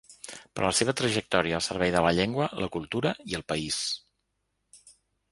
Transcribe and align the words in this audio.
Per 0.35 0.61
la 0.63 0.69
seva 0.75 0.93
trajectòria 1.01 1.57
al 1.59 1.65
servei 1.65 1.91
de 1.95 2.01
la 2.05 2.13
llengua, 2.19 2.47
la 2.65 2.69
cultura 2.77 3.11
i 3.33 3.37
el 3.41 3.43
país. 3.53 3.85